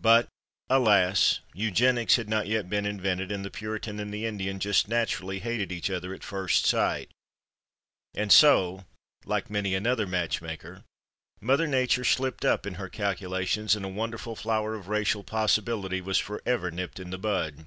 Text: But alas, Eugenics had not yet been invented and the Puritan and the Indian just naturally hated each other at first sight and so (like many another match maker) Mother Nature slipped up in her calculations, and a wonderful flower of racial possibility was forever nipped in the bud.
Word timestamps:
But 0.00 0.28
alas, 0.70 1.40
Eugenics 1.52 2.16
had 2.16 2.26
not 2.26 2.46
yet 2.46 2.70
been 2.70 2.86
invented 2.86 3.30
and 3.30 3.44
the 3.44 3.50
Puritan 3.50 4.00
and 4.00 4.14
the 4.14 4.24
Indian 4.24 4.58
just 4.60 4.88
naturally 4.88 5.40
hated 5.40 5.70
each 5.70 5.90
other 5.90 6.14
at 6.14 6.24
first 6.24 6.64
sight 6.64 7.10
and 8.14 8.32
so 8.32 8.86
(like 9.26 9.50
many 9.50 9.74
another 9.74 10.06
match 10.06 10.40
maker) 10.40 10.84
Mother 11.42 11.66
Nature 11.66 12.04
slipped 12.04 12.46
up 12.46 12.64
in 12.66 12.76
her 12.76 12.88
calculations, 12.88 13.76
and 13.76 13.84
a 13.84 13.88
wonderful 13.90 14.34
flower 14.34 14.74
of 14.74 14.88
racial 14.88 15.22
possibility 15.22 16.00
was 16.00 16.16
forever 16.16 16.70
nipped 16.70 16.98
in 16.98 17.10
the 17.10 17.18
bud. 17.18 17.66